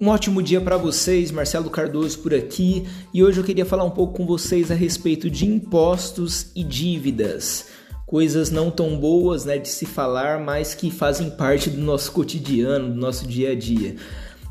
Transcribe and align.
Um 0.00 0.08
ótimo 0.08 0.42
dia 0.42 0.60
para 0.60 0.76
vocês, 0.76 1.30
Marcelo 1.30 1.70
Cardoso 1.70 2.18
por 2.18 2.34
aqui, 2.34 2.84
e 3.14 3.22
hoje 3.22 3.38
eu 3.38 3.44
queria 3.44 3.64
falar 3.64 3.84
um 3.84 3.92
pouco 3.92 4.14
com 4.14 4.26
vocês 4.26 4.72
a 4.72 4.74
respeito 4.74 5.30
de 5.30 5.46
impostos 5.46 6.50
e 6.56 6.64
dívidas. 6.64 7.68
Coisas 8.04 8.50
não 8.50 8.72
tão 8.72 8.98
boas, 8.98 9.44
né, 9.44 9.56
de 9.56 9.68
se 9.68 9.86
falar, 9.86 10.40
mas 10.40 10.74
que 10.74 10.90
fazem 10.90 11.30
parte 11.30 11.70
do 11.70 11.80
nosso 11.80 12.10
cotidiano, 12.10 12.88
do 12.88 12.96
nosso 12.96 13.24
dia 13.24 13.52
a 13.52 13.54
dia. 13.54 13.94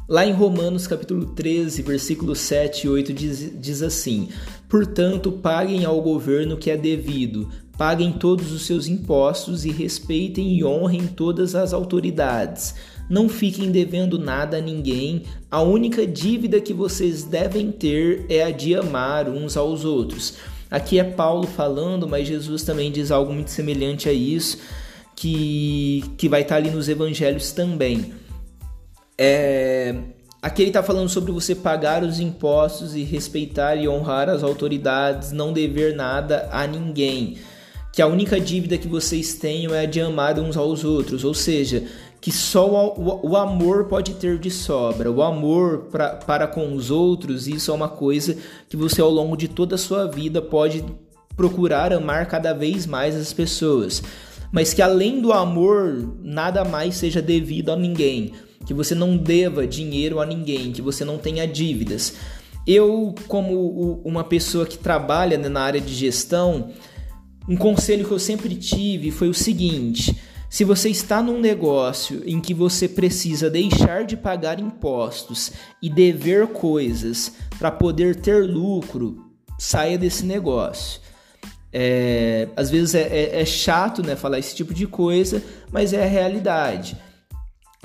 Lá 0.08 0.26
em 0.26 0.32
Romanos 0.32 0.88
capítulo 0.88 1.26
13, 1.26 1.82
versículos 1.82 2.40
7 2.40 2.88
e 2.88 2.90
8 2.90 3.14
diz, 3.14 3.52
diz 3.60 3.82
assim: 3.82 4.30
Portanto, 4.70 5.30
paguem 5.30 5.84
ao 5.84 6.02
governo 6.02 6.56
que 6.56 6.72
é 6.72 6.78
devido, 6.78 7.50
paguem 7.84 8.14
todos 8.14 8.54
os 8.54 8.66
seus 8.66 8.88
impostos 8.88 9.66
e 9.66 9.70
respeitem 9.70 10.56
e 10.56 10.64
honrem 10.64 11.06
todas 11.06 11.54
as 11.54 11.74
autoridades 11.74 12.76
não 13.10 13.28
fiquem 13.28 13.70
devendo 13.70 14.18
nada 14.18 14.58
a 14.58 14.62
ninguém. 14.62 15.24
A 15.52 15.62
única 15.62 16.08
dívida 16.08 16.62
que 16.62 16.74
vocês 16.74 17.26
devem 17.26 17.70
ter 17.70 18.26
é 18.30 18.42
a 18.42 18.52
de 18.52 18.74
amar 18.74 19.28
uns 19.28 19.58
aos 19.58 19.84
outros. 19.84 20.36
Aqui 20.72 20.98
é 20.98 21.04
Paulo 21.04 21.46
falando, 21.46 22.08
mas 22.08 22.26
Jesus 22.26 22.64
também 22.64 22.90
diz 22.90 23.12
algo 23.12 23.34
muito 23.34 23.52
semelhante 23.52 24.08
a 24.08 24.14
isso, 24.14 24.60
que, 25.14 26.06
que 26.18 26.30
vai 26.30 26.44
estar 26.44 26.56
ali 26.56 26.72
nos 26.72 26.88
evangelhos 26.88 27.52
também. 27.52 28.14
É, 29.18 29.96
aqui 30.42 30.62
ele 30.62 30.70
está 30.70 30.82
falando 30.82 31.10
sobre 31.10 31.34
você 31.34 31.54
pagar 31.54 32.02
os 32.02 32.22
impostos 32.22 32.96
e 32.96 33.04
respeitar 33.04 33.76
e 33.76 33.90
honrar 33.90 34.30
as 34.30 34.42
autoridades, 34.42 35.34
não 35.34 35.52
dever 35.52 35.94
nada 35.94 36.48
a 36.50 36.66
ninguém. 36.66 37.38
Que 37.94 38.02
a 38.02 38.08
única 38.08 38.40
dívida 38.40 38.76
que 38.76 38.88
vocês 38.88 39.36
tenham 39.36 39.74
é 39.74 39.82
a 39.82 39.86
de 39.86 40.02
amar 40.02 40.40
uns 40.40 40.58
aos 40.58 40.84
outros, 40.84 41.24
ou 41.24 41.34
seja, 41.34 41.84
que 42.20 42.32
só 42.32 42.92
o, 42.98 43.30
o, 43.30 43.38
amor 43.38 43.86
pode 43.86 44.16
ter 44.16 44.40
de 44.40 44.50
sobra. 44.50 45.12
O 45.12 45.22
amor 45.22 45.90
pra, 45.92 46.16
para 46.16 46.48
com 46.48 46.74
os 46.74 46.90
outros, 46.90 47.48
isso 47.48 47.70
é 47.70 47.74
uma 47.74 47.90
coisa 47.90 48.36
que 48.68 48.76
você 48.76 49.00
ao 49.00 49.12
longo 49.12 49.38
de 49.38 49.48
toda 49.48 49.76
a 49.76 49.78
sua 49.78 50.08
vida 50.08 50.42
pode 50.42 50.84
procurar 51.38 51.94
amar 51.94 52.28
cada 52.28 52.52
vez 52.52 52.88
mais 52.88 53.16
as 53.16 53.32
pessoas. 53.32 54.02
Mas 54.52 54.74
que 54.74 54.82
além 54.82 55.22
do 55.22 55.32
amor, 55.32 56.16
nada 56.24 56.64
mais 56.64 56.96
seja 56.96 57.22
devido 57.22 57.72
a 57.72 57.76
ninguém. 57.76 58.34
Que 58.66 58.74
você 58.74 58.96
não 58.96 59.16
deva 59.16 59.68
dinheiro 59.68 60.20
a 60.20 60.26
ninguém, 60.26 60.72
que 60.72 60.82
você 60.82 61.06
não 61.06 61.20
tenha 61.20 61.46
dívidas. 61.46 62.14
Eu, 62.66 63.14
como 63.28 64.02
uma 64.06 64.24
pessoa 64.24 64.66
que 64.66 64.78
trabalha 64.80 65.38
na 65.38 65.62
área 65.62 65.82
de 65.82 65.94
gestão, 65.94 66.70
um 67.48 67.56
conselho 67.56 68.06
que 68.06 68.12
eu 68.12 68.20
sempre 68.20 68.56
tive 68.56 69.12
foi 69.12 69.30
o 69.30 69.34
seguinte 69.34 70.16
se 70.54 70.64
você 70.64 70.88
está 70.88 71.20
num 71.20 71.40
negócio 71.40 72.22
em 72.28 72.40
que 72.40 72.54
você 72.54 72.88
precisa 72.88 73.50
deixar 73.50 74.04
de 74.06 74.16
pagar 74.16 74.60
impostos 74.60 75.52
e 75.82 75.90
dever 75.90 76.46
coisas 76.46 77.34
para 77.58 77.72
poder 77.72 78.18
ter 78.18 78.48
lucro, 78.48 79.32
saia 79.58 79.98
desse 79.98 80.24
negócio. 80.24 81.02
É, 81.72 82.50
às 82.56 82.70
vezes 82.70 82.94
é, 82.94 83.02
é, 83.02 83.42
é 83.42 83.46
chato 83.46 84.04
né, 84.04 84.16
falar 84.16 84.38
esse 84.38 84.56
tipo 84.56 84.76
de 84.76 84.86
coisa, 84.86 85.42
mas 85.72 85.92
é 85.92 86.04
a 86.04 86.08
realidade. 86.08 86.96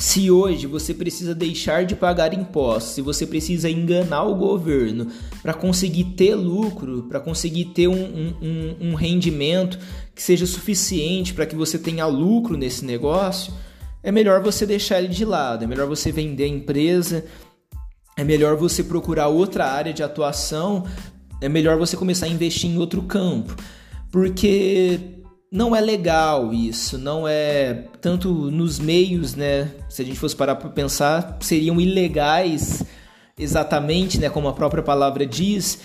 Se 0.00 0.30
hoje 0.30 0.68
você 0.68 0.94
precisa 0.94 1.34
deixar 1.34 1.84
de 1.84 1.96
pagar 1.96 2.32
impostos, 2.32 2.92
se 2.92 3.02
você 3.02 3.26
precisa 3.26 3.68
enganar 3.68 4.22
o 4.22 4.36
governo 4.36 5.08
para 5.42 5.52
conseguir 5.52 6.04
ter 6.16 6.36
lucro, 6.36 7.02
para 7.08 7.18
conseguir 7.18 7.64
ter 7.74 7.88
um, 7.88 8.32
um, 8.40 8.76
um, 8.80 8.94
rendimento 8.94 9.76
que 10.14 10.22
seja 10.22 10.46
suficiente 10.46 11.34
para 11.34 11.46
que 11.46 11.56
você 11.56 11.76
tenha 11.80 12.06
lucro 12.06 12.56
nesse 12.56 12.84
negócio, 12.84 13.52
é 14.00 14.12
melhor 14.12 14.40
você 14.40 14.64
deixar 14.64 15.00
ele 15.00 15.08
de 15.08 15.24
lado, 15.24 15.64
é 15.64 15.66
melhor 15.66 15.88
você 15.88 16.12
vender 16.12 16.44
a 16.44 16.48
empresa, 16.48 17.24
é 18.16 18.22
melhor 18.22 18.56
você 18.56 18.84
procurar 18.84 19.26
outra 19.26 19.66
área 19.66 19.92
de 19.92 20.04
atuação, 20.04 20.86
é 21.40 21.48
melhor 21.48 21.76
você 21.76 21.96
começar 21.96 22.26
a 22.26 22.30
investir 22.30 22.70
em 22.70 22.78
outro 22.78 23.02
campo, 23.02 23.56
porque 24.12 25.17
não 25.50 25.74
é 25.74 25.80
legal 25.80 26.52
isso, 26.52 26.98
não 26.98 27.26
é 27.26 27.84
tanto 28.00 28.28
nos 28.50 28.78
meios, 28.78 29.34
né? 29.34 29.70
Se 29.88 30.02
a 30.02 30.04
gente 30.04 30.18
fosse 30.18 30.36
parar 30.36 30.56
para 30.56 30.68
pensar, 30.68 31.38
seriam 31.40 31.80
ilegais 31.80 32.84
exatamente, 33.38 34.18
né, 34.18 34.28
como 34.28 34.48
a 34.48 34.52
própria 34.52 34.82
palavra 34.82 35.24
diz, 35.24 35.78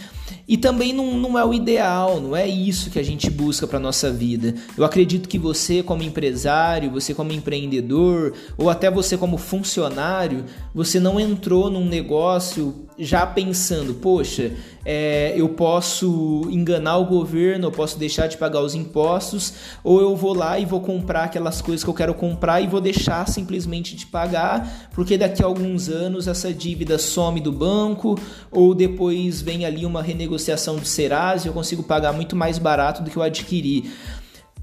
e 0.48 0.58
também 0.58 0.92
não, 0.92 1.18
não 1.18 1.38
é 1.38 1.46
o 1.46 1.54
ideal, 1.54 2.20
não 2.20 2.36
é 2.36 2.48
isso 2.48 2.90
que 2.90 3.00
a 3.00 3.04
gente 3.04 3.30
busca 3.30 3.68
para 3.68 3.80
nossa 3.80 4.12
vida. 4.12 4.56
Eu 4.76 4.84
acredito 4.84 5.30
que 5.30 5.38
você, 5.38 5.84
como 5.84 6.04
empresário, 6.04 6.92
você, 6.92 7.14
como 7.14 7.32
empreendedor, 7.32 8.34
ou 8.58 8.70
até 8.70 8.90
você, 8.90 9.18
como 9.18 9.38
funcionário, 9.38 10.46
você 10.74 11.00
não 11.00 11.20
entrou 11.20 11.70
num 11.70 11.86
negócio 11.86 12.83
já 12.98 13.26
pensando, 13.26 13.94
poxa, 13.96 14.52
é, 14.86 15.34
eu 15.36 15.50
posso 15.50 16.48
enganar 16.50 16.98
o 16.98 17.06
governo, 17.06 17.68
eu 17.68 17.72
posso 17.72 17.98
deixar 17.98 18.28
de 18.28 18.38
pagar 18.38 18.62
os 18.62 18.76
impostos, 18.76 19.54
ou 19.84 20.02
eu 20.02 20.16
vou 20.16 20.34
lá 20.34 20.60
e 20.60 20.66
vou 20.66 20.82
comprar 20.82 21.24
aquelas 21.24 21.62
coisas 21.62 21.84
que 21.84 21.90
eu 21.90 21.94
quero 21.94 22.14
comprar 22.14 22.62
e 22.62 22.68
vou 22.68 22.82
deixar 22.82 23.28
simplesmente 23.28 23.96
de 23.96 24.06
pagar, 24.06 24.90
porque 24.94 25.18
daqui 25.18 25.42
a 25.42 25.46
alguns 25.46 25.90
anos 25.90 26.28
essa 26.28 26.54
dívida 26.54 26.98
some 26.98 27.40
do 27.40 27.52
banco, 27.52 28.18
ou 28.52 28.76
depois 28.76 29.42
vem 29.42 29.66
ali 29.66 29.86
uma 29.86 30.02
renegociação 30.02 30.76
do 30.76 30.86
Serasa 30.86 31.48
e 31.48 31.50
eu 31.50 31.54
consigo 31.54 31.84
pagar 31.84 32.14
muito 32.14 32.36
mais 32.36 32.58
barato 32.58 33.02
do 33.02 33.10
que 33.10 33.18
eu 33.18 33.24
adquiri. 33.24 33.92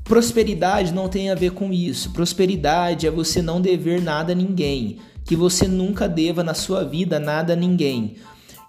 Prosperidade 0.05 0.93
não 0.93 1.09
tem 1.09 1.31
a 1.31 1.37
ver 1.37 1.53
com 1.53 1.73
isso. 1.73 2.11
Prosperidade 2.11 3.07
é 3.07 3.11
você 3.11 3.41
não 3.41 3.61
dever 3.61 4.03
nada 4.03 4.33
a 4.33 4.35
ninguém 4.35 4.99
que 5.31 5.37
você 5.37 5.69
nunca 5.69 6.09
deva 6.09 6.43
na 6.43 6.55
sua 6.55 6.83
vida 6.83 7.21
nada 7.21 7.53
a 7.53 7.57
ninguém. 7.57 8.17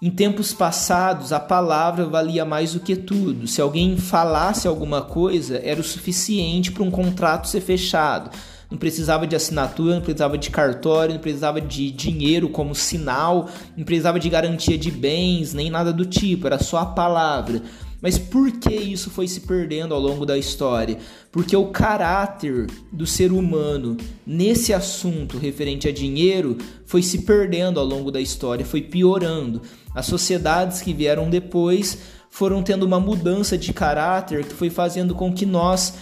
Em 0.00 0.08
tempos 0.08 0.52
passados, 0.52 1.32
a 1.32 1.40
palavra 1.40 2.06
valia 2.06 2.44
mais 2.44 2.74
do 2.74 2.78
que 2.78 2.94
tudo. 2.94 3.48
Se 3.48 3.60
alguém 3.60 3.96
falasse 3.96 4.68
alguma 4.68 5.02
coisa, 5.02 5.60
era 5.64 5.80
o 5.80 5.82
suficiente 5.82 6.70
para 6.70 6.84
um 6.84 6.90
contrato 6.90 7.48
ser 7.48 7.62
fechado. 7.62 8.30
Não 8.70 8.78
precisava 8.78 9.26
de 9.26 9.34
assinatura, 9.34 9.96
não 9.96 10.02
precisava 10.02 10.38
de 10.38 10.50
cartório, 10.50 11.14
não 11.14 11.20
precisava 11.20 11.60
de 11.60 11.90
dinheiro 11.90 12.48
como 12.48 12.76
sinal, 12.76 13.48
não 13.76 13.84
precisava 13.84 14.20
de 14.20 14.30
garantia 14.30 14.78
de 14.78 14.92
bens, 14.92 15.52
nem 15.52 15.68
nada 15.68 15.92
do 15.92 16.06
tipo, 16.06 16.46
era 16.46 16.62
só 16.62 16.78
a 16.78 16.86
palavra. 16.86 17.60
Mas 18.02 18.18
por 18.18 18.50
que 18.50 18.74
isso 18.74 19.08
foi 19.10 19.28
se 19.28 19.42
perdendo 19.42 19.94
ao 19.94 20.00
longo 20.00 20.26
da 20.26 20.36
história? 20.36 20.98
Porque 21.30 21.56
o 21.56 21.68
caráter 21.68 22.66
do 22.90 23.06
ser 23.06 23.30
humano 23.30 23.96
nesse 24.26 24.74
assunto 24.74 25.38
referente 25.38 25.86
a 25.86 25.92
dinheiro 25.92 26.58
foi 26.84 27.00
se 27.00 27.18
perdendo 27.18 27.78
ao 27.78 27.86
longo 27.86 28.10
da 28.10 28.20
história, 28.20 28.66
foi 28.66 28.82
piorando. 28.82 29.62
As 29.94 30.06
sociedades 30.06 30.82
que 30.82 30.92
vieram 30.92 31.30
depois 31.30 31.96
foram 32.28 32.60
tendo 32.60 32.84
uma 32.84 32.98
mudança 32.98 33.56
de 33.56 33.72
caráter 33.72 34.44
que 34.44 34.54
foi 34.54 34.68
fazendo 34.68 35.14
com 35.14 35.32
que 35.32 35.46
nós 35.46 35.94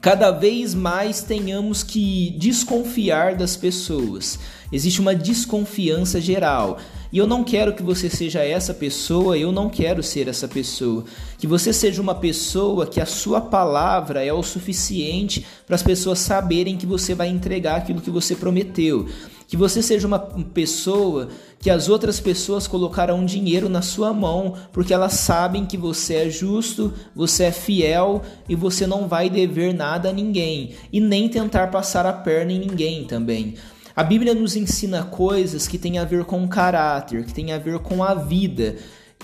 cada 0.00 0.30
vez 0.30 0.74
mais 0.74 1.22
tenhamos 1.22 1.82
que 1.82 2.34
desconfiar 2.38 3.36
das 3.36 3.56
pessoas. 3.56 4.38
Existe 4.72 5.00
uma 5.00 5.14
desconfiança 5.14 6.20
geral. 6.20 6.78
E 7.12 7.18
eu 7.18 7.26
não 7.26 7.44
quero 7.44 7.72
que 7.72 7.82
você 7.82 8.10
seja 8.10 8.42
essa 8.42 8.74
pessoa, 8.74 9.38
eu 9.38 9.52
não 9.52 9.68
quero 9.68 10.02
ser 10.02 10.28
essa 10.28 10.48
pessoa. 10.48 11.04
Que 11.38 11.46
você 11.46 11.72
seja 11.72 12.02
uma 12.02 12.14
pessoa 12.14 12.86
que 12.86 13.00
a 13.00 13.06
sua 13.06 13.40
palavra 13.40 14.24
é 14.24 14.32
o 14.32 14.42
suficiente 14.42 15.46
para 15.66 15.76
as 15.76 15.82
pessoas 15.82 16.18
saberem 16.18 16.76
que 16.76 16.86
você 16.86 17.14
vai 17.14 17.28
entregar 17.28 17.76
aquilo 17.76 18.00
que 18.00 18.10
você 18.10 18.34
prometeu. 18.34 19.06
Que 19.48 19.56
você 19.56 19.80
seja 19.80 20.06
uma 20.06 20.18
pessoa 20.18 21.28
que 21.60 21.70
as 21.70 21.88
outras 21.88 22.20
pessoas 22.20 22.66
colocarão 22.66 23.24
dinheiro 23.24 23.68
na 23.68 23.82
sua 23.82 24.12
mão, 24.12 24.54
porque 24.72 24.92
elas 24.92 25.14
sabem 25.14 25.64
que 25.64 25.76
você 25.76 26.14
é 26.14 26.30
justo, 26.30 26.92
você 27.14 27.44
é 27.44 27.52
fiel 27.52 28.22
e 28.48 28.54
você 28.54 28.86
não 28.86 29.08
vai 29.08 29.30
dever 29.30 29.72
nada 29.72 30.10
a 30.10 30.12
ninguém 30.12 30.74
e 30.92 31.00
nem 31.00 31.28
tentar 31.28 31.68
passar 31.68 32.06
a 32.06 32.12
perna 32.12 32.52
em 32.52 32.58
ninguém 32.58 33.04
também. 33.04 33.54
A 33.96 34.04
Bíblia 34.04 34.34
nos 34.34 34.54
ensina 34.54 35.04
coisas 35.04 35.66
que 35.66 35.78
têm 35.78 35.98
a 35.98 36.04
ver 36.04 36.26
com 36.26 36.44
o 36.44 36.48
caráter, 36.48 37.24
que 37.24 37.32
têm 37.32 37.50
a 37.50 37.58
ver 37.58 37.78
com 37.78 38.04
a 38.04 38.12
vida 38.12 38.76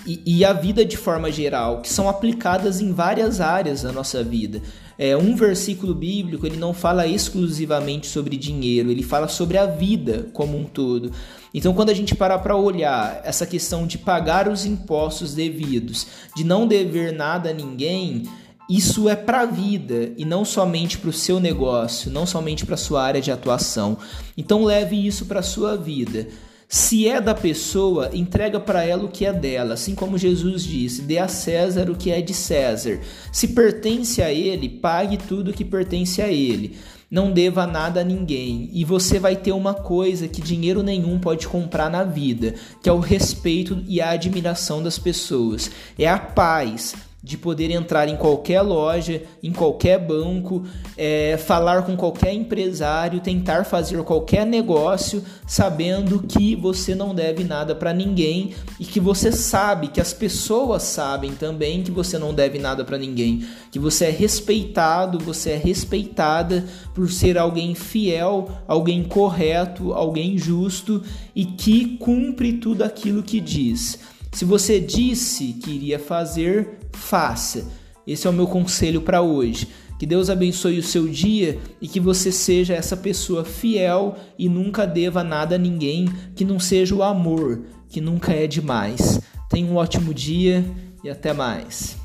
e, 0.03 0.19
e, 0.25 0.43
a 0.43 0.51
vida 0.51 0.83
de 0.83 0.97
forma 0.97 1.31
geral, 1.31 1.79
que 1.79 1.93
são 1.93 2.09
aplicadas 2.09 2.81
em 2.81 2.91
várias 2.91 3.39
áreas 3.39 3.83
da 3.83 3.91
nossa 3.91 4.23
vida. 4.23 4.63
É, 4.97 5.15
um 5.15 5.35
versículo 5.35 5.93
bíblico 5.93 6.47
ele 6.47 6.57
não 6.57 6.73
fala 6.73 7.05
exclusivamente 7.05 8.07
sobre 8.07 8.35
dinheiro, 8.35 8.89
ele 8.89 9.03
fala 9.03 9.27
sobre 9.27 9.59
a 9.59 9.67
vida 9.67 10.27
como 10.33 10.57
um 10.57 10.63
todo. 10.63 11.11
Então, 11.53 11.75
quando 11.75 11.91
a 11.91 11.93
gente 11.93 12.15
parar 12.15 12.39
para 12.39 12.55
olhar 12.55 13.21
essa 13.23 13.45
questão 13.45 13.85
de 13.85 13.99
pagar 13.99 14.47
os 14.47 14.65
impostos 14.65 15.35
devidos, 15.35 16.07
de 16.35 16.43
não 16.43 16.67
dever 16.67 17.13
nada 17.13 17.51
a 17.51 17.53
ninguém, 17.53 18.23
isso 18.69 19.09
é 19.09 19.15
para 19.15 19.41
a 19.41 19.45
vida 19.45 20.13
e 20.17 20.23
não 20.23 20.45
somente 20.45 20.97
para 20.97 21.09
o 21.09 21.13
seu 21.13 21.39
negócio, 21.39 22.09
não 22.09 22.25
somente 22.25 22.65
para 22.65 22.77
sua 22.77 23.03
área 23.03 23.21
de 23.21 23.31
atuação. 23.31 23.97
Então, 24.37 24.63
leve 24.63 24.95
isso 24.95 25.25
para 25.25 25.41
sua 25.41 25.75
vida. 25.75 26.27
Se 26.67 27.07
é 27.07 27.21
da 27.21 27.35
pessoa, 27.35 28.09
entrega 28.13 28.59
para 28.59 28.83
ela 28.83 29.03
o 29.03 29.09
que 29.09 29.25
é 29.25 29.33
dela, 29.33 29.75
assim 29.75 29.93
como 29.93 30.17
Jesus 30.17 30.63
disse: 30.63 31.03
dê 31.03 31.19
a 31.19 31.27
César 31.27 31.91
o 31.91 31.95
que 31.95 32.09
é 32.09 32.19
de 32.19 32.33
César. 32.33 32.99
Se 33.31 33.49
pertence 33.49 34.23
a 34.23 34.33
ele, 34.33 34.67
pague 34.69 35.17
tudo 35.17 35.53
que 35.53 35.63
pertence 35.63 36.19
a 36.19 36.29
ele. 36.29 36.75
não 37.11 37.31
deva 37.31 37.67
nada 37.67 38.01
a 38.01 38.03
ninguém. 38.03 38.71
E 38.73 38.83
você 38.83 39.19
vai 39.19 39.35
ter 39.35 39.51
uma 39.51 39.75
coisa 39.75 40.27
que 40.27 40.41
dinheiro 40.41 40.81
nenhum 40.81 41.19
pode 41.19 41.47
comprar 41.47 41.87
na 41.87 42.03
vida, 42.03 42.55
que 42.81 42.89
é 42.89 42.91
o 42.91 42.97
respeito 42.97 43.83
e 43.87 44.01
a 44.01 44.09
admiração 44.09 44.81
das 44.81 44.97
pessoas. 44.97 45.69
É 45.95 46.09
a 46.09 46.17
paz 46.17 46.95
de 47.23 47.37
poder 47.37 47.71
entrar 47.71 48.09
em 48.09 48.17
qualquer 48.17 48.61
loja, 48.61 49.23
em 49.41 49.53
qualquer 49.53 49.97
banco, 49.97 50.65
é, 50.97 51.37
falar 51.37 51.83
com 51.83 51.95
qualquer 51.95 52.33
empresário, 52.33 53.21
tentar 53.21 53.63
fazer 53.63 54.03
qualquer 54.03 54.45
negócio, 54.45 55.23
sabendo 55.47 56.21
que 56.21 56.53
você 56.53 56.93
não 56.93 57.15
deve 57.15 57.45
nada 57.45 57.73
para 57.73 57.93
ninguém 57.93 58.53
e 58.77 58.83
que 58.83 58.99
você 58.99 59.31
sabe, 59.31 59.87
que 59.87 60.01
as 60.01 60.11
pessoas 60.11 60.83
sabem 60.83 61.31
também 61.31 61.81
que 61.81 61.91
você 61.91 62.17
não 62.17 62.33
deve 62.33 62.59
nada 62.59 62.83
para 62.83 62.97
ninguém, 62.97 63.45
que 63.71 63.79
você 63.79 64.05
é 64.05 64.09
respeitado, 64.09 65.17
você 65.17 65.51
é 65.51 65.57
respeitada 65.57 66.65
por 66.93 67.09
ser 67.09 67.37
alguém 67.37 67.73
fiel, 67.73 68.49
alguém 68.67 69.01
correto, 69.01 69.93
alguém 69.93 70.37
justo 70.37 71.01
e 71.33 71.45
que 71.45 71.95
cumpre 71.97 72.53
tudo 72.53 72.83
aquilo 72.83 73.23
que 73.23 73.39
diz. 73.39 74.12
Se 74.33 74.45
você 74.45 74.79
disse 74.79 75.53
que 75.53 75.71
iria 75.71 75.99
fazer, 75.99 76.79
faça. 76.91 77.71
Esse 78.05 78.25
é 78.25 78.29
o 78.29 78.33
meu 78.33 78.47
conselho 78.47 79.01
para 79.01 79.21
hoje. 79.21 79.67
Que 79.99 80.07
Deus 80.07 80.29
abençoe 80.29 80.79
o 80.79 80.83
seu 80.83 81.07
dia 81.07 81.59
e 81.79 81.87
que 81.87 81.99
você 81.99 82.31
seja 82.31 82.73
essa 82.73 82.97
pessoa 82.97 83.45
fiel 83.45 84.15
e 84.37 84.49
nunca 84.49 84.85
deva 84.85 85.23
nada 85.23 85.55
a 85.55 85.59
ninguém 85.59 86.09
que 86.35 86.43
não 86.43 86.59
seja 86.59 86.95
o 86.95 87.03
amor, 87.03 87.61
que 87.87 88.01
nunca 88.01 88.33
é 88.33 88.47
demais. 88.47 89.21
Tenha 89.49 89.71
um 89.71 89.75
ótimo 89.75 90.13
dia 90.13 90.65
e 91.03 91.09
até 91.09 91.31
mais. 91.31 92.02